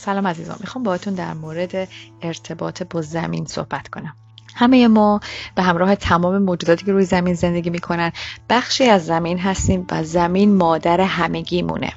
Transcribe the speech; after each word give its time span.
سلام 0.00 0.26
عزیزان. 0.26 0.56
می‌خوام 0.60 0.84
باهاتون 0.84 1.14
در 1.14 1.34
مورد 1.34 1.88
ارتباط 2.22 2.82
با 2.82 3.02
زمین 3.02 3.46
صحبت 3.46 3.88
کنم. 3.88 4.14
همه 4.54 4.88
ما 4.88 5.20
به 5.54 5.62
همراه 5.62 5.94
تمام 5.94 6.38
موجوداتی 6.38 6.86
که 6.86 6.92
روی 6.92 7.04
زمین 7.04 7.34
زندگی 7.34 7.70
می‌کنن 7.70 8.12
بخشی 8.50 8.84
از 8.84 9.06
زمین 9.06 9.38
هستیم 9.38 9.86
و 9.90 10.04
زمین 10.04 10.54
مادر 10.54 11.00
همگیمونه. 11.00 11.92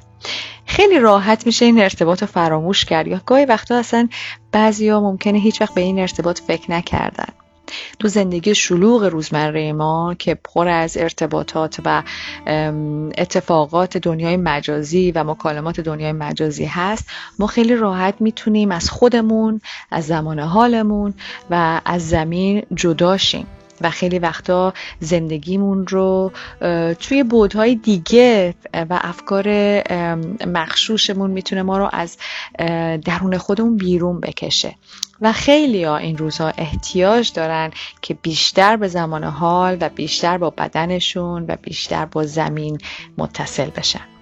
خیلی 0.66 0.98
راحت 0.98 1.46
میشه 1.46 1.64
این 1.64 1.82
ارتباط 1.82 2.20
رو 2.22 2.26
فراموش 2.26 2.84
کرد. 2.84 3.06
یا 3.06 3.20
گاهی 3.26 3.44
وقتا 3.44 3.76
اصلا 3.76 4.08
بعضیا 4.52 5.00
ممکنه 5.00 5.38
هیچ 5.38 5.60
وقت 5.60 5.74
به 5.74 5.80
این 5.80 5.98
ارتباط 5.98 6.40
فکر 6.46 6.70
نکردن. 6.70 7.33
تو 7.98 8.08
زندگی 8.08 8.54
شلوغ 8.54 9.04
روزمره 9.04 9.72
ما 9.72 10.14
که 10.18 10.34
پر 10.34 10.68
از 10.68 10.96
ارتباطات 10.96 11.80
و 11.84 12.02
اتفاقات 13.18 13.96
دنیای 13.96 14.36
مجازی 14.36 15.12
و 15.12 15.24
مکالمات 15.24 15.80
دنیای 15.80 16.12
مجازی 16.12 16.64
هست. 16.64 17.06
ما 17.38 17.46
خیلی 17.46 17.76
راحت 17.76 18.14
می‌تونیم 18.20 18.70
از 18.70 18.90
خودمون 18.90 19.60
از 19.90 20.06
زمان 20.06 20.38
حالمون 20.38 21.14
و 21.50 21.80
از 21.84 22.08
زمین 22.08 22.62
جداشیم 22.74 23.46
و 23.84 23.90
خیلی 23.90 24.18
وقتا 24.18 24.72
زندگیمون 25.00 25.86
رو 25.86 26.32
توی 27.00 27.22
بودهای 27.22 27.74
دیگه 27.74 28.54
و 28.74 29.00
افکار 29.02 29.48
مخشوشمون 30.46 31.30
می‌تونه 31.30 31.62
ما 31.62 31.78
رو 31.78 31.88
از 31.92 32.16
درون 33.04 33.38
خودمون 33.38 33.76
بیرون 33.76 34.20
بکشه. 34.20 34.74
و 35.20 35.32
خیلی 35.32 35.84
ها 35.84 35.96
این 35.96 36.18
روزها 36.18 36.52
احتیاج 36.58 37.32
دارن 37.32 37.70
که 38.02 38.14
بیشتر 38.14 38.76
به 38.76 38.88
زمان 38.88 39.24
حال 39.24 39.76
و 39.80 39.88
بیشتر 39.88 40.38
با 40.38 40.50
بدنشون 40.50 41.44
و 41.48 41.56
بیشتر 41.62 42.04
با 42.04 42.24
زمین 42.24 42.78
متصل 43.18 43.70
بشن. 43.70 44.13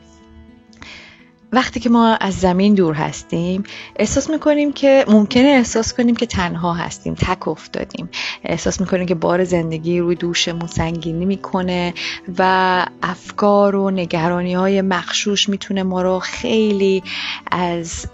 وقتی 1.53 1.81
که 1.81 1.91
ما 1.91 2.15
از 2.21 2.35
زمین 2.35 2.75
دور 2.75 2.95
هستیم 2.95 3.63
احساس 3.97 4.31
می‌کنیم 4.31 4.73
که 4.73 5.05
ممکنه 5.09 5.49
احساس 5.49 5.95
کنیم 5.95 6.17
که 6.17 6.27
تنها 6.27 6.75
هستیم 6.75 7.15
تک 7.15 7.49
افتادیم. 7.49 8.09
احساس 8.45 8.81
می‌کنیم 8.81 9.07
که 9.07 9.15
بار 9.15 9.45
زندگی 9.45 9.99
روی 9.99 10.15
دوشمون 10.15 10.67
سنگینی 10.67 11.25
می‌کنه 11.25 11.95
و 12.39 12.87
افکار 13.03 13.77
و 13.77 13.91
نگرانی 13.91 14.55
های 14.55 14.83
مخشوش 14.83 15.49
می‌تونه 15.49 15.83
ما 15.83 16.03
رو 16.03 16.19
خیلی 16.19 17.03
از 17.51 18.07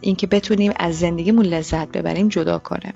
اینکه 0.00 0.26
بتونیم 0.26 0.72
از 0.76 0.98
زندگیمون 0.98 1.44
لذت 1.46 1.88
ببریم 1.88 2.28
جدا 2.28 2.58
کنه. 2.58 2.94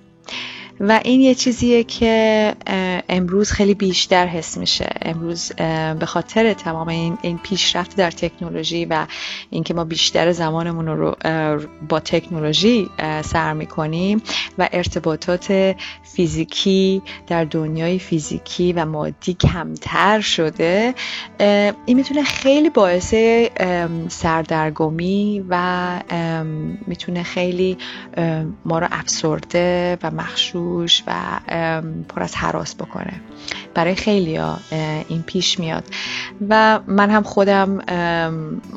و 0.82 1.00
این 1.04 1.20
یه 1.20 1.34
چیزیه 1.34 1.84
که 1.84 2.54
امروز 3.08 3.50
خیلی 3.50 3.74
بیشتر 3.74 4.26
حس 4.26 4.58
میشه. 4.58 4.88
امروز 5.02 5.52
به 5.98 6.06
خاطر 6.06 6.52
تمام 6.52 6.88
این, 6.88 7.18
این 7.22 7.38
پیشرفت 7.38 7.96
در 7.96 8.10
تکنولوژی 8.10 8.84
و 8.84 9.06
اینکه 9.50 9.74
ما 9.74 9.84
بیشتر 9.84 10.32
زمانمون 10.32 10.86
رو 10.86 11.16
با 11.88 12.00
تکنولوژی 12.00 12.90
سر 13.24 13.52
می‌کنیم 13.52 14.22
و 14.58 14.68
ارتباطات 14.72 15.76
فیزیکی 16.02 17.02
در 17.26 17.44
دنیای 17.44 17.98
فیزیکی 17.98 18.72
و 18.72 18.84
مادی 18.84 19.34
کمتر 19.34 20.20
شده 20.20 20.94
این 21.86 21.96
می‌تونه 21.96 22.22
خیلی 22.22 22.70
باعث 22.70 23.14
سردرگمی 24.08 25.44
و 25.48 26.00
می‌تونه 26.86 27.22
خیلی 27.22 27.78
ما 28.64 28.78
رو 28.78 28.88
افسرده 28.90 29.98
و 30.02 30.10
مخشوش 30.72 31.02
و 31.06 31.40
پر 32.08 32.22
از 32.22 32.36
حراس 32.36 32.74
بکنه. 32.74 33.20
برای 33.74 33.94
خیلی 33.94 34.38
این 35.08 35.22
پیش 35.26 35.60
میاد. 35.60 35.84
و 36.48 36.80
من 36.86 37.10
هم 37.10 37.22
خودم 37.22 37.68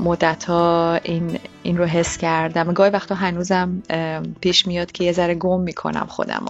مدت 0.03 0.43
ها 0.43 0.99
این, 1.03 1.39
این 1.63 1.77
رو 1.77 1.85
حس 1.85 2.17
کردم. 2.17 2.73
گاهی 2.73 2.89
وقتا 2.89 3.15
هنوزم 3.15 3.83
پیش 4.41 4.67
میاد 4.67 4.91
که 4.91 5.03
یه 5.03 5.11
ذره 5.11 5.35
گم 5.35 5.61
می‌کنم 5.61 6.05
خودم 6.09 6.45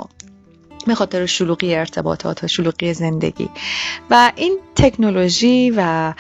به 0.88 0.96
خاطر 0.96 1.26
شلوغی 1.26 1.76
ارتباطات 1.76 2.44
و 2.44 2.48
شلوغی 2.48 2.94
زندگی. 2.94 3.50
و 4.10 4.32
این 4.36 4.58
تکنولوژی 4.76 5.74
و 5.78 6.14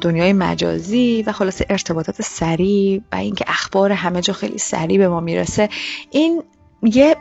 دنیای 0.00 0.32
مجازی 0.32 1.24
و 1.26 1.32
خلاص 1.32 1.62
ارتباطات 1.70 2.22
سریع 2.22 3.02
و 3.12 3.16
اینکه 3.16 3.44
اخبار 3.48 3.92
همه 3.92 4.20
جا 4.20 4.32
خیلی 4.32 4.58
سریع 4.58 4.98
به 4.98 5.08
ما 5.08 5.20
می‌رسه 5.20 5.68
این 6.10 6.42
یه 6.84 7.16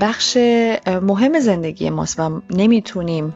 بخش 0.00 0.36
مهم 1.02 1.40
زندگی 1.40 1.90
ماست 1.90 2.20
و 2.20 2.40
نمی‌تونیم 2.50 3.34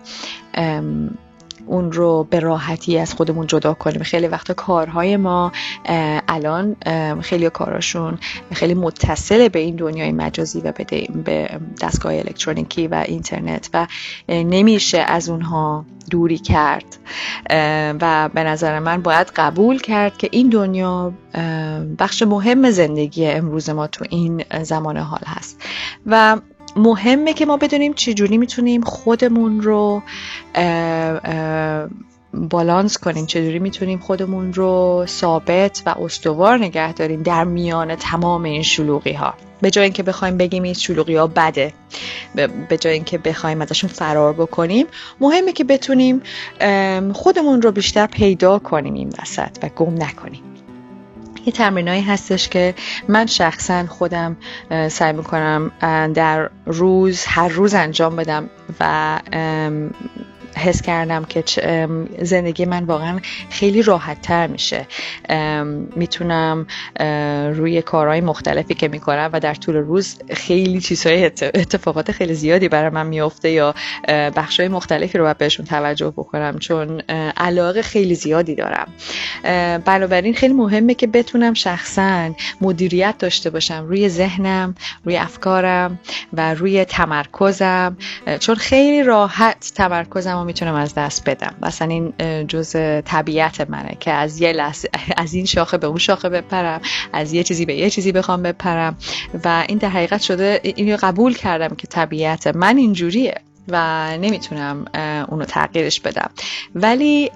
اون 1.70 1.92
رو 1.92 2.26
به 2.30 2.40
راحتی 2.40 2.98
از 2.98 3.14
خودمون 3.14 3.46
جدا 3.46 3.74
کنیم. 3.74 4.02
خیلی 4.02 4.26
وقتا 4.26 4.54
کارهای 4.54 5.16
ما 5.16 5.52
الان 6.28 6.76
خیلی 7.20 7.50
کاراشون 7.50 8.18
خیلی 8.52 8.74
متصل 8.74 9.48
به 9.48 9.58
این 9.58 9.76
دنیای 9.76 10.12
مجازی 10.12 10.60
و 10.60 10.72
به 11.24 11.48
دستگاه 11.80 12.14
الکترونیکی 12.14 12.86
و 12.86 13.04
اینترنت 13.08 13.70
و 13.74 13.86
نمیشه 14.28 14.98
از 14.98 15.28
اونها 15.28 15.84
دوری 16.10 16.38
کرد. 16.38 16.96
و 18.00 18.30
به 18.34 18.44
نظر 18.44 18.78
من 18.78 19.02
باید 19.02 19.32
قبول 19.36 19.78
کرد 19.78 20.16
که 20.16 20.28
این 20.32 20.48
دنیا 20.48 21.12
بخش 21.98 22.22
مهم 22.22 22.70
زندگی 22.70 23.26
امروز 23.26 23.70
ما 23.70 23.86
تو 23.86 24.04
این 24.10 24.44
زمان 24.62 24.96
حال 24.96 25.22
هست. 25.26 25.62
و 26.06 26.36
مهمه 26.76 27.32
که 27.32 27.46
ما 27.46 27.56
بدونیم 27.56 27.92
چجوری 27.92 28.38
می‌تونیم 28.38 28.80
خودمون 28.80 29.60
رو 29.62 30.02
بالانس 32.34 32.98
کنیم 32.98 33.26
چجوری 33.26 33.58
می‌تونیم 33.58 33.98
خودمون 33.98 34.52
رو 34.52 35.04
ثابت 35.08 35.82
و 35.86 35.94
استوار 36.00 36.58
نگه 36.58 36.92
داریم 36.92 37.22
در 37.22 37.44
میان 37.44 37.96
تمام 37.96 38.42
این 38.42 38.62
شلوغی 38.62 39.12
ها 39.12 39.34
به 39.60 39.70
جای 39.70 39.84
اینکه 39.84 40.02
بخوایم 40.02 40.36
بگیم 40.36 40.62
این 40.62 40.74
شلوغی 40.74 41.16
ها 41.16 41.26
بده 41.26 41.72
به 42.68 42.76
جای 42.78 42.92
اینکه 42.92 43.18
بخوایم 43.18 43.62
ازشون 43.62 43.90
فرار 43.90 44.32
بکنیم 44.32 44.86
مهمه 45.20 45.52
که 45.52 45.64
بتونیم 45.64 46.22
خودمون 47.12 47.62
رو 47.62 47.72
بیشتر 47.72 48.06
پیدا 48.06 48.58
کنیم 48.58 48.94
این 48.94 49.12
وسط 49.22 49.58
و 49.62 49.68
گم 49.76 50.02
نکنیم. 50.02 50.49
یه 51.46 51.52
تمرینایی 51.52 52.02
هستش 52.02 52.48
که 52.48 52.74
من 53.08 53.26
شخصا 53.26 53.86
خودم 53.86 54.36
سعی 54.88 55.12
می‌کنم 55.12 55.70
در 56.14 56.50
روز 56.66 57.24
هر 57.24 57.48
روز 57.48 57.74
انجام 57.74 58.16
بدم 58.16 58.50
و 58.80 59.18
حس 60.56 60.82
کردم 60.82 61.24
که 61.24 61.44
زندگی 62.22 62.64
من 62.64 62.84
واقعا 62.84 63.20
خیلی 63.50 63.82
راحت 63.82 64.22
تر 64.22 64.46
میشه 64.46 64.86
می‌تونم 65.96 66.66
روی 67.54 67.82
کارهای 67.82 68.20
مختلفی 68.20 68.74
که 68.74 68.88
می‌کنم 68.88 69.30
و 69.32 69.40
در 69.40 69.54
طول 69.54 69.76
روز 69.76 70.18
خیلی 70.30 70.80
چیزهای 70.80 71.24
اتفاقات 71.24 72.12
خیلی 72.12 72.34
زیادی 72.34 72.68
برای 72.68 72.90
من 72.90 73.06
میفته 73.06 73.50
یا 73.50 73.74
بخشهای 74.08 74.68
مختلفی 74.68 75.18
رو 75.18 75.24
باید 75.24 75.38
بهشون 75.38 75.66
توجه 75.66 76.10
بکنم 76.10 76.58
چون 76.58 77.00
علاقه 77.36 77.82
خیلی 77.82 78.14
زیادی 78.14 78.54
دارم. 78.54 78.88
بنابراین 79.84 80.34
خیلی 80.34 80.54
مهمه 80.54 80.94
که 80.94 81.06
بتونم 81.06 81.54
شخصا 81.54 82.30
مدیریت 82.60 83.14
داشته 83.18 83.50
باشم 83.50 83.86
روی 83.88 84.08
ذهنم 84.08 84.74
روی 85.04 85.16
افکارم 85.16 85.98
و 86.32 86.54
روی 86.54 86.84
تمرکزم. 86.84 87.96
چون 88.40 88.54
خیلی 88.54 89.02
راحت 89.02 89.72
تمرکزم 89.74 90.36
می‌تونم 90.44 90.74
از 90.74 90.94
دست 90.94 91.28
بدم. 91.28 91.54
مثلا 91.62 91.88
این 91.88 92.12
جز 92.46 92.72
طبیعت 93.04 93.70
منه 93.70 93.96
که 94.00 94.10
از 94.10 94.40
یه 94.40 94.52
لحظه 94.52 94.88
از 95.16 95.34
این 95.34 95.44
شاخه 95.44 95.78
به 95.78 95.86
اون 95.86 95.98
شاخه 95.98 96.28
بپرم 96.28 96.80
از 97.12 97.32
یه 97.32 97.42
چیزی 97.42 97.66
به 97.66 97.74
یه 97.74 97.90
چیزی 97.90 98.12
بخوام 98.12 98.42
بپرم. 98.42 98.96
و 99.44 99.64
این 99.68 99.78
در 99.78 99.88
حقیقت 99.88 100.20
شده 100.20 100.60
اینو 100.62 100.96
قبول 101.02 101.34
کردم 101.34 101.74
که 101.76 101.86
طبیعت 101.86 102.46
من 102.46 102.76
اینجوریه 102.76 103.34
و 103.68 104.08
نمی‌تونم 104.16 104.84
اونو 105.28 105.44
تغییرش 105.44 106.00
بدم. 106.00 106.30
ولی 106.74 107.30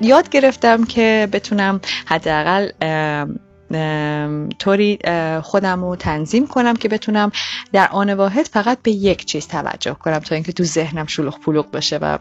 یاد 0.00 0.28
گرفتم 0.28 0.84
که 0.84 1.28
بتونم 1.32 1.80
حداقل 2.06 2.70
طوری 4.58 4.98
خودم 5.42 5.84
رو 5.84 5.96
تنظیم 5.96 6.46
کنم 6.46 6.76
که 6.76 6.88
بتونم 6.88 7.32
در 7.72 7.88
آن 7.88 8.14
واحد 8.14 8.46
فقط 8.46 8.78
به 8.82 8.90
یک 8.90 9.24
چیز 9.24 9.48
توجه 9.48 9.94
کنم 9.94 10.18
تا 10.18 10.34
اینکه 10.34 10.52
تو 10.52 10.64
ذهنم 10.64 11.06
شلوغ 11.06 11.40
پلوغ 11.40 11.70
بشه 11.70 11.96
و 11.96 12.18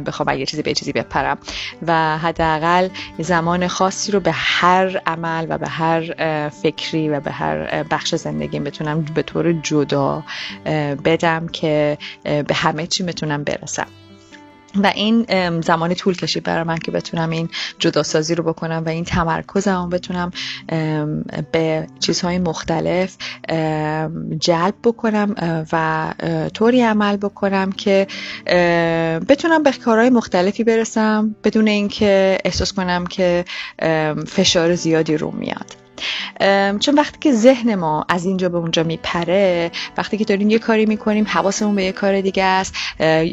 بخوام 0.00 0.38
یه 0.38 0.46
چیزی 0.46 0.62
به 0.62 0.74
چیزی 0.74 0.92
بپرم 0.92 1.38
و 1.86 2.18
حداقل 2.18 2.88
زمان 3.18 3.68
خاصی 3.68 4.12
رو 4.12 4.20
به 4.20 4.32
هر 4.32 4.98
عمل 5.06 5.46
و 5.48 5.58
به 5.58 5.68
هر 5.68 6.48
فکری 6.48 7.08
و 7.08 7.20
به 7.20 7.30
هر 7.30 7.82
بخش 7.82 8.14
زندگی 8.14 8.60
بتونم 8.60 9.02
به 9.02 9.22
طور 9.22 9.52
جدا 9.52 10.24
بدم 11.04 11.48
که 11.48 11.98
به 12.24 12.54
همه 12.54 12.86
چی 12.86 13.02
بتونم 13.02 13.44
برسم. 13.44 13.86
و 14.82 14.92
این 14.94 15.26
زمانی 15.60 15.94
طول 15.94 16.16
کشید 16.16 16.42
برای 16.42 16.64
من 16.64 16.78
که 16.78 16.90
بتونم 16.90 17.30
این 17.30 17.48
جداسازی 17.78 18.34
رو 18.34 18.44
بکنم 18.44 18.82
و 18.86 18.88
این 18.88 19.04
تمرکزم 19.04 19.88
بتونم 19.90 20.30
به 21.52 21.86
چیزهای 22.00 22.38
مختلف 22.38 23.16
جلب 24.38 24.74
بکنم 24.84 25.34
و 25.72 26.14
طوری 26.54 26.82
عمل 26.82 27.16
بکنم 27.16 27.72
که 27.72 28.06
بتونم 29.28 29.62
به 29.62 29.72
کارهای 29.72 30.10
مختلفی 30.10 30.64
برسم 30.64 31.36
بدون 31.44 31.68
اینکه 31.68 32.38
احساس 32.44 32.72
کنم 32.72 33.06
که 33.06 33.44
فشار 34.26 34.74
زیادی 34.74 35.16
رو 35.16 35.30
میاد. 35.30 35.85
چون 36.80 36.94
وقتی 36.94 37.18
که 37.20 37.32
ذهن 37.32 37.74
ما 37.74 38.06
از 38.08 38.24
اینجا 38.24 38.48
به 38.48 38.58
اونجا 38.58 38.82
میپره 38.82 39.70
وقتی 39.96 40.18
که 40.18 40.24
داریم 40.24 40.50
یه 40.50 40.58
کاری 40.58 40.86
می‌کنیم 40.86 41.26
حواسمون 41.28 41.74
به 41.74 41.84
یه 41.84 41.92
کار 41.92 42.20
دیگه 42.20 42.44
است 42.44 42.74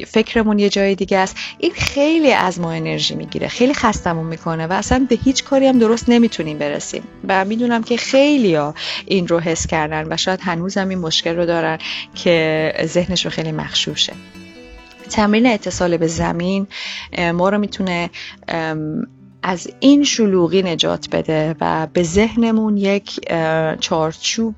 فکرمون 0.07 0.60
یه 0.60 0.69
جای 0.69 0.95
دیگه 0.95 1.18
است 1.18 1.36
این 1.57 1.71
خیلی 1.71 2.33
از 2.33 2.60
ما 2.60 2.71
انرژی 2.71 3.15
می‌گیره 3.15 3.48
خیلی 3.48 3.74
خستمون 3.74 4.25
می‌کنه 4.25 4.68
و 4.68 4.74
اصلا 4.74 5.06
به 5.10 5.15
هیچ 5.24 5.44
کاری 5.44 5.68
هم 5.68 5.80
درست 5.80 6.10
نمی‌تونیم 6.10 6.57
برسیم. 6.57 7.04
و 7.27 7.45
می‌دونم 7.45 7.83
که 7.83 7.98
خیلی 7.98 8.56
ها 8.56 8.74
این 9.06 9.27
رو 9.27 9.39
حس 9.39 9.68
کردن 9.68 10.13
و 10.13 10.18
شاید 10.18 10.39
هنوزم 10.42 10.89
این 10.89 11.00
مشکل 11.00 11.36
رو 11.36 11.45
دارن 11.45 11.77
که 12.16 12.74
ذهنشون 12.86 13.31
خیلی 13.31 13.51
مخشوشه 13.51 14.13
تمرین 15.09 15.45
اتصال 15.45 15.98
به 15.98 16.07
زمین 16.07 16.68
ما 17.33 17.50
رو 17.50 17.57
می‌تونه 17.57 18.09
از 19.44 19.68
این 19.80 20.04
شلوغی 20.04 20.62
نجات 20.62 21.10
بده 21.12 21.56
و 21.62 21.88
به 21.94 22.04
ذهنمون 22.04 22.78
یک 22.78 23.31
چارچوب 23.80 24.56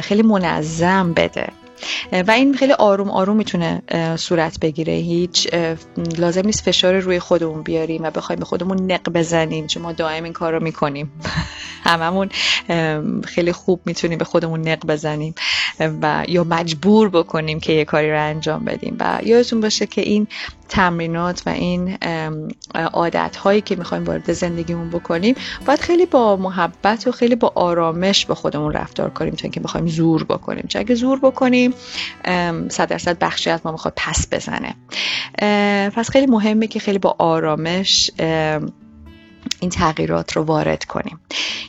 خیلی 0.00 0.22
منظم 0.22 1.12
بده. 1.12 1.46
و 2.12 2.30
این 2.30 2.54
خیلی 2.54 2.72
آروم 2.72 3.10
آروم 3.10 3.36
می‌تونه 3.36 3.82
صورت 4.16 4.60
بگیره. 4.60 4.92
هیچ 4.92 5.48
لازم 6.18 6.42
نیست 6.44 6.64
فشار 6.64 6.98
روی 6.98 7.18
خودمون 7.18 7.62
بیاریم 7.62 8.02
و 8.02 8.10
بخوایم 8.10 8.38
به 8.38 8.44
خودمون 8.44 8.92
نق 8.92 9.08
بزنیم 9.08 9.66
چون 9.66 9.82
ما 9.82 9.92
دائم 9.92 10.24
این 10.24 10.32
کار 10.32 10.52
رو 10.52 10.62
می‌کنیم. 10.62 11.12
هممون 11.84 12.28
خیلی 13.24 13.52
خوب 13.52 13.80
می‌تونیم 13.84 14.18
به 14.18 14.24
خودمون 14.24 14.68
نق 14.68 14.86
بزنیم 14.86 15.34
و 16.02 16.24
یا 16.28 16.44
مجبور 16.44 17.08
بکنیم 17.08 17.60
که 17.60 17.72
یه 17.72 17.84
کاری 17.84 18.10
رو 18.10 18.22
انجام 18.22 18.64
بدیم. 18.64 18.96
و 19.00 19.18
یادتون 19.24 19.60
باشه 19.60 19.86
که 19.86 20.00
این 20.00 20.26
تمرینات 20.68 21.42
و 21.46 21.50
این 21.50 21.98
عادت 22.92 23.36
هایی 23.36 23.60
که 23.60 23.76
می‌خوایم 23.76 24.04
وارد 24.04 24.32
زندگیمون 24.32 24.90
بکنیم 24.90 25.34
باید 25.66 25.80
خیلی 25.80 26.06
با 26.06 26.36
محبت 26.36 27.06
و 27.06 27.12
خیلی 27.12 27.34
با 27.34 27.52
آرامش 27.54 28.26
به 28.26 28.34
خودمون 28.34 28.72
رفتار 28.72 29.10
کنیم 29.10 29.34
تا 29.34 29.42
اینکه 29.42 29.60
بخوایم 29.60 29.86
زور 29.86 30.24
بکنیم. 30.24 30.64
چون 30.68 30.80
اگه 30.80 30.94
زور 30.94 31.18
بکنیم 31.18 31.74
صد 32.68 32.88
درصد 32.88 33.18
بخشی 33.18 33.50
از 33.50 33.60
ما 33.64 33.72
می‌خواد 33.72 33.94
پس 33.96 34.26
بزنه. 34.32 34.74
پس 35.90 36.10
خیلی 36.10 36.26
مهمه 36.26 36.66
که 36.66 36.80
خیلی 36.80 36.98
با 36.98 37.16
آرامش 37.18 38.10
این 39.60 39.70
تغییرات 39.70 40.32
رو 40.32 40.42
وارد 40.42 40.84
کنیم. 40.84 41.20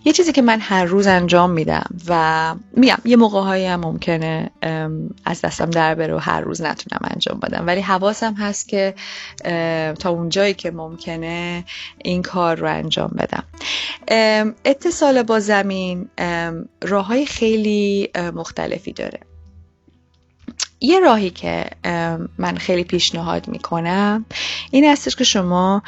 یه 0.06 0.13
چیزی 0.13 0.31
که 0.31 0.42
من 0.42 0.60
هر 0.60 0.86
روز 0.86 1.07
انجام 1.07 1.51
میدم 1.51 1.86
و 2.07 2.56
میگم 2.74 2.98
یه 3.06 3.16
موقع 3.16 3.42
هایی 3.42 3.66
هم 3.66 3.80
ممکنه 3.80 4.51
از 5.25 5.42
دستم 5.42 5.69
در 5.69 5.95
بره 5.95 6.16
و 6.16 6.18
هر 6.18 6.42
روز 6.42 6.62
نتونم 6.62 7.01
انجام 7.13 7.39
بدم. 7.39 7.68
ولی 7.68 7.81
حواسم 7.81 8.33
هست 8.33 8.68
که 8.69 8.95
تا 10.00 10.10
اونجایی 10.10 10.54
که 10.54 10.71
ممکنه 10.71 11.66
این 11.98 12.21
کار 12.21 12.57
رو 12.57 12.68
انجام 12.68 13.12
بدم. 13.18 13.44
اتصال 14.66 15.24
با 15.24 15.39
زمین 15.39 16.10
راه 16.81 17.06
های 17.06 17.25
خیلی 17.25 18.10
مختلفی 18.33 18.94
داره. 18.94 19.19
یه 20.81 21.00
راهی 21.00 21.30
که 21.30 21.66
من 22.38 22.58
خیلی 22.58 22.84
پیشنهاد 22.84 23.48
می‌کنم 23.48 24.26
این 24.72 24.86
هستش 24.86 25.16
که 25.16 25.24
شما 25.24 25.84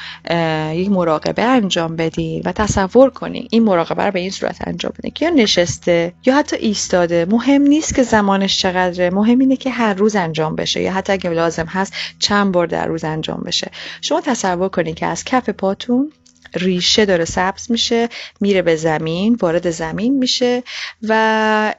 یک 0.74 0.90
مراقبه 0.90 1.44
انجام 1.44 1.96
بدید 1.96 2.48
و 2.48 2.52
تصور 2.52 3.10
کنید 3.10 3.48
این 3.52 3.64
مراقبه 3.64 4.06
رو 4.06 4.12
به 4.12 4.20
این 4.20 4.32
صورت 4.32 4.68
انجام 4.68 4.94
بدید 5.00 5.14
که 5.14 5.26
یا 5.26 5.32
نشسته 5.32 6.14
یا 6.26 6.36
حتی 6.36 6.56
ایستاده. 6.56 7.26
مهم 7.30 7.62
نیست 7.62 7.96
که 7.96 8.04
زمانش 8.04 8.60
چقدره 8.60 9.10
مهم 9.10 9.40
اینه 9.40 9.56
که 9.56 9.70
هر 9.70 9.94
روز 9.94 10.16
انجام 10.16 10.56
بشه 10.56 10.82
یا 10.82 10.94
حتی 10.94 11.14
اگه 11.14 11.30
لازم 11.30 11.66
هست 11.66 11.94
چند 12.20 12.52
بار 12.52 12.68
در 12.68 12.86
روز 12.86 13.04
انجام 13.04 13.42
بشه. 13.46 13.72
شما 14.02 14.22
تصور 14.22 14.70
کنید 14.70 14.96
که 14.96 15.06
از 15.06 15.24
کف 15.24 15.50
پاتون 15.50 16.12
ریشه 16.56 17.06
داره 17.06 17.26
سبز 17.26 17.72
میشه 17.72 18.10
میره 18.42 18.62
به 18.62 18.76
زمین 18.76 19.38
وارد 19.42 19.70
زمین 19.70 20.18
میشه 20.18 20.64
و 21.08 21.76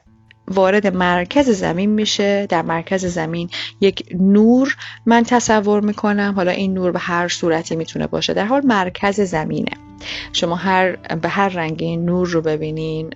وارد 0.49 0.87
مرکز 0.87 1.51
زمین 1.51 1.91
میشه. 1.91 2.47
در 2.47 2.63
مرکز 2.63 3.05
زمین 3.05 3.51
یک 3.81 4.17
نور 4.21 4.77
من 5.07 5.23
تصور 5.23 5.81
می‌کنم. 5.81 6.33
حالا 6.37 6.51
این 6.51 6.75
نور 6.75 6.93
به 6.93 6.99
هر 6.99 7.29
صورتی 7.29 7.77
می‌تونه 7.77 8.07
باشه. 8.07 8.35
در 8.35 8.45
حال 8.45 8.67
مرکز 8.67 9.21
زمینه. 9.21 9.92
شما 10.33 10.57
هر 10.57 10.97
به 10.97 11.29
هر 11.29 11.49
رنگی 11.49 11.97
نور 11.97 12.29
رو 12.29 12.41
ببینین 12.41 13.11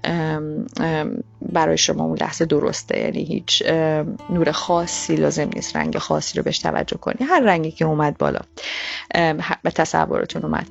برای 1.52 1.78
شما 1.78 2.04
اون 2.04 2.18
لحظه 2.20 2.44
درسته. 2.44 3.00
یعنی 3.00 3.24
هیچ 3.24 3.62
نور 4.30 4.52
خاصی 4.52 5.16
لازم 5.16 5.50
نیست. 5.54 5.76
رنگ 5.76 5.98
خاصی 5.98 6.38
رو 6.38 6.44
بهش 6.44 6.58
توجه 6.58 6.96
کنی. 6.96 7.26
هر 7.28 7.40
رنگی 7.40 7.70
که 7.70 7.84
اومد 7.84 8.18
بالا 8.18 8.40
به 9.62 9.70
تصورتون 9.74 10.42
اومد. 10.42 10.66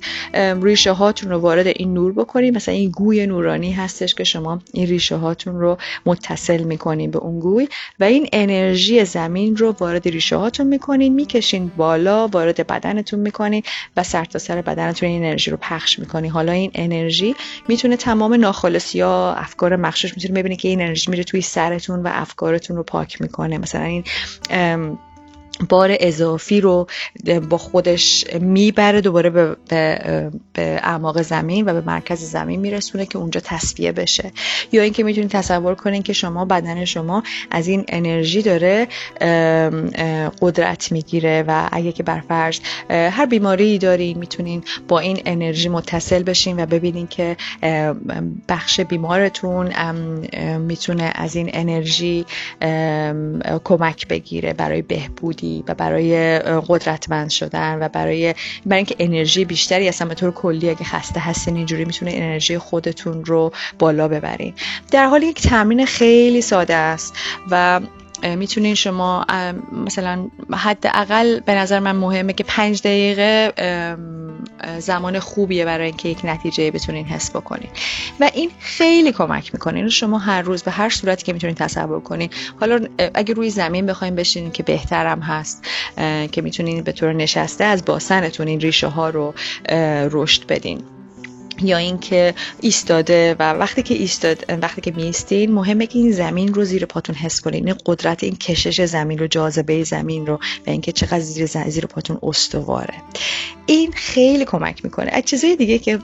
ریشه 0.63 0.91
هاتون 0.91 1.31
رو 1.31 1.37
وارد 1.37 1.67
این 1.67 1.93
نور 1.93 2.13
بکنید 2.13 2.55
مثلا 2.55 2.75
این 2.75 2.89
گوی 2.89 3.27
نورانی 3.27 3.71
هستش 3.71 4.15
که 4.15 4.23
شما 4.23 4.59
این 4.73 4.87
ریشه 4.87 5.15
هاتون 5.15 5.59
رو 5.59 5.77
متصل 6.05 6.63
می‌کنین 6.63 7.11
به 7.11 7.19
اون 7.19 7.39
گوی 7.39 7.67
و 7.99 8.03
این 8.03 8.27
انرژی 8.33 9.05
زمین 9.05 9.55
رو 9.55 9.75
وارد 9.79 10.07
ریشه 10.07 10.35
هاتون 10.35 10.67
می‌کنین. 10.67 11.13
می‌کشین 11.13 11.71
بالا 11.77 12.27
وارد 12.27 12.67
بدنتون 12.67 13.19
می‌کنین 13.19 13.63
و 13.97 14.03
سرتاسر 14.03 14.45
سر 14.45 14.61
بدنتون 14.61 15.09
این 15.09 15.25
انرژی 15.25 15.51
رو 15.51 15.57
پخش 15.61 15.99
می‌کنی. 16.05 16.27
حالا 16.27 16.51
این 16.51 16.71
انرژی 16.73 17.35
می‌تونه 17.67 17.97
تمام 17.97 18.33
ناخالصی 18.33 18.97
یا 18.97 19.33
افکار 19.37 19.75
مخشوش 19.75 20.13
می‌تونه 20.15 20.39
ببینی 20.39 20.55
که 20.55 20.67
این 20.67 20.81
انرژی 20.81 21.11
میره 21.11 21.23
توی 21.23 21.41
سرتون 21.41 22.03
و 22.03 22.09
افکارتون 22.13 22.77
رو 22.77 22.83
پاک 22.83 23.21
می‌کنه. 23.21 23.57
مثلا 23.57 23.83
این 23.83 24.03
بار 25.69 25.95
اضافی 25.99 26.61
رو 26.61 26.87
با 27.49 27.57
خودش 27.57 28.25
می‌بره 28.39 29.01
دوباره 29.01 29.29
به, 29.29 29.55
به, 29.69 30.79
اعماق 30.83 31.21
زمین 31.21 31.69
و 31.69 31.73
به 31.73 31.81
مرکز 31.81 32.19
زمین 32.19 32.59
میرسونه 32.59 33.05
که 33.05 33.17
اونجا 33.17 33.41
تصفیه 33.43 33.91
بشه. 33.91 34.31
یا 34.71 34.83
اینکه 34.83 35.03
می‌تونید 35.03 35.29
تصور 35.29 35.75
کنین 35.75 36.03
که 36.03 36.13
شما 36.13 36.45
بدن 36.45 36.85
شما 36.85 37.23
از 37.51 37.67
این 37.67 37.85
انرژی 37.87 38.41
داره 38.41 38.87
قدرت 40.41 40.91
می‌گیره 40.91 41.43
و 41.47 41.69
اگه 41.71 41.91
که 41.91 42.03
برفرض 42.03 42.59
هر 42.89 43.25
بیماری 43.25 43.77
دارین 43.77 44.17
می‌تونین 44.17 44.63
با 44.87 44.99
این 44.99 45.21
انرژی 45.25 45.69
متصل 45.69 46.23
بشین 46.23 46.63
و 46.63 46.65
ببینین 46.65 47.07
که 47.07 47.37
بخش 48.49 48.79
بیمارتون 48.79 49.73
می‌تونه 50.57 51.11
از 51.15 51.35
این 51.35 51.49
انرژی 51.53 52.25
کمک 53.63 54.07
بگیره 54.07 54.53
برای 54.53 54.81
بهبودی. 54.81 55.44
و 55.67 55.73
برای 55.73 56.39
قدرتمند 56.39 57.29
شدن 57.29 57.77
و 57.81 57.89
برای 57.89 58.33
برای 58.65 58.77
اینکه 58.77 58.95
انرژی 58.99 59.45
بیشتری 59.45 59.87
اصلا 59.87 60.07
به 60.07 60.15
طور 60.15 60.31
کلی 60.31 60.69
اگه 60.69 60.83
خسته 60.83 61.19
هستین 61.19 61.55
اینجوری 61.55 61.85
می‌تونه 61.85 62.11
انرژی 62.13 62.57
خودتون 62.57 63.25
رو 63.25 63.51
بالا 63.79 64.07
ببرین. 64.07 64.53
در 64.91 65.05
حال 65.05 65.23
یک 65.23 65.41
تمرین 65.41 65.85
خیلی 65.85 66.41
ساده 66.41 66.75
است 66.75 67.13
و 67.51 67.81
می‌تونین 68.25 68.75
شما 68.75 69.25
مثلا 69.85 70.27
حداقل 70.53 71.39
به 71.39 71.55
نظر 71.55 71.79
من 71.79 71.95
مهمه 71.95 72.33
که 72.33 72.43
پنج 72.43 72.81
دقیقه 72.81 73.53
زمان 74.79 75.19
خوبیه 75.19 75.65
برای 75.65 75.85
اینکه 75.85 76.09
یک 76.09 76.19
نتیجه 76.23 76.71
بتونین 76.71 77.05
حس 77.05 77.29
بکنین. 77.29 77.69
و 78.19 78.29
این 78.33 78.51
خیلی 78.59 79.11
کمک 79.11 79.53
می‌کنه. 79.53 79.89
شما 79.89 80.17
هر 80.17 80.41
روز 80.41 80.63
به 80.63 80.71
هر 80.71 80.89
صورتی 80.89 81.23
که 81.23 81.33
می‌تونین 81.33 81.55
تصور 81.55 81.99
کنین. 81.99 82.29
حالا 82.59 82.79
اگه 83.13 83.33
روی 83.33 83.49
زمین 83.49 83.85
بخواین 83.85 84.15
بشینین 84.15 84.51
که 84.51 84.63
بهترم 84.63 85.19
هست 85.19 85.67
که 86.31 86.41
می‌تونین 86.41 86.83
به 86.83 86.91
طور 86.91 87.13
نشسته 87.13 87.63
از 87.63 87.85
باسنتون 87.85 88.47
این 88.47 88.59
ریشه 88.59 88.87
ها 88.87 89.09
رو 89.09 89.33
رشد 90.11 90.47
بدین. 90.47 90.83
یا 91.61 91.77
اینکه 91.77 92.33
ایستاده 92.61 93.35
و 93.39 93.53
وقتی 93.53 93.83
که 93.83 93.93
ایستاد 93.93 94.45
وقتی 94.61 94.81
که 94.81 94.91
میستین 94.91 95.51
مهمه 95.51 95.87
که 95.87 95.99
این 95.99 96.11
زمین 96.11 96.53
رو 96.53 96.63
زیر 96.63 96.85
پاتون 96.85 97.15
حس 97.15 97.41
کنین. 97.41 97.67
این 97.67 97.77
قدرت 97.85 98.23
این 98.23 98.35
کشش 98.35 98.85
زمین 98.85 99.17
رو 99.17 99.27
جاذبه 99.27 99.83
زمین 99.83 100.25
رو 100.25 100.33
و 100.67 100.69
اینکه 100.69 100.91
چقدر 100.91 101.19
زیر 101.19 101.45
زیر 101.45 101.85
پاتون 101.85 102.17
استواره. 102.23 102.93
این 103.65 103.91
خیلی 103.91 104.45
کمک 104.45 104.85
می‌کنه. 104.85 105.11
از 105.11 105.23
چیزای 105.25 105.55
دیگه 105.55 105.79
که 105.79 105.99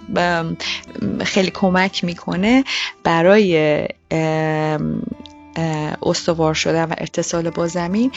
خیلی 1.23 1.51
کمک 1.51 2.03
می‌کنه 2.03 2.63
برای 3.03 3.87
استوار 6.01 6.53
شدن 6.53 6.83
و 6.83 6.93
اتصال 6.97 7.49
با 7.49 7.67
زمین 7.67 8.11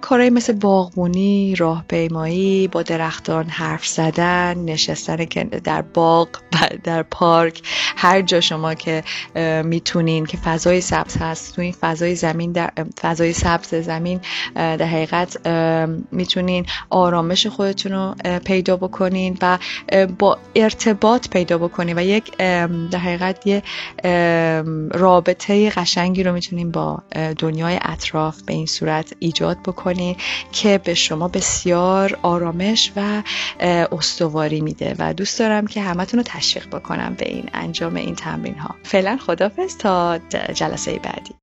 کارهایی 0.00 0.30
مثل 0.30 0.52
باغبونی 0.52 1.54
راهپیمایی 1.54 2.68
با 2.68 2.82
درختان 2.82 3.48
حرف 3.48 3.86
زدن 3.86 4.58
نشستن 4.58 5.16
در 5.64 5.82
باغ 5.82 6.28
در 6.84 7.02
پارک 7.02 7.62
هر 7.96 8.22
جا 8.22 8.40
شما 8.40 8.74
که 8.74 9.04
می‌تونین 9.64 10.26
که 10.26 10.36
فضای 10.36 10.80
سبز 10.80 11.16
هست 11.16 11.54
تو 11.54 11.62
این 11.62 11.72
فضای 11.72 12.14
زمین 12.14 12.52
در 12.52 12.70
فضای 13.00 13.32
سبز 13.32 13.74
زمین 13.74 14.20
در 14.54 14.82
حقیقت 14.82 15.46
می‌تونین 16.12 16.66
آرامش 16.90 17.46
خودتون 17.46 17.92
رو 17.92 18.14
پیدا 18.44 18.76
بکنین 18.76 19.38
و 19.42 19.58
با 20.18 20.38
ارتباط 20.54 21.28
پیدا 21.28 21.58
بکنین 21.58 21.98
و 21.98 22.02
یک 22.02 22.36
در 22.90 22.98
حقیقت 22.98 23.46
یه 23.46 23.62
رابطه 24.90 25.70
قشنگی 25.70 26.22
رو 26.22 26.32
می‌تونین 26.32 26.65
می‌تونین 26.66 26.72
با 26.72 27.02
دنیای 27.38 27.78
اطراف 27.82 28.42
به 28.42 28.54
این 28.54 28.66
صورت 28.66 29.12
ایجاد 29.18 29.58
بکنین 29.62 30.16
که 30.52 30.78
به 30.84 30.94
شما 30.94 31.28
بسیار 31.28 32.18
آرامش 32.22 32.92
و 32.96 33.22
استواری 33.92 34.60
میده 34.60 34.94
و 34.98 35.14
دوست 35.14 35.38
دارم 35.38 35.66
که 35.66 35.82
همتون 35.82 36.18
رو 36.20 36.24
تشویق 36.26 36.68
بکنم 36.68 37.14
به 37.18 37.28
این 37.28 37.50
انجام 37.54 37.96
این 37.96 38.14
تمرین 38.14 38.58
ها 38.58 38.74
فعلا 38.82 39.18
خدافز 39.26 39.76
تا 39.76 40.18
جلسه 40.54 40.98
بعدی. 40.98 41.34